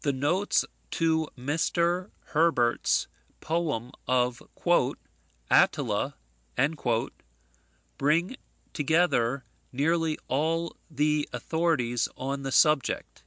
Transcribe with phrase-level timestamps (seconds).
[0.00, 2.10] The notes to Mr.
[2.34, 3.06] Herbert's
[3.40, 4.42] poem of
[5.48, 6.14] "Attila"
[7.96, 8.36] bring
[8.72, 13.22] together nearly all the authorities on the subject.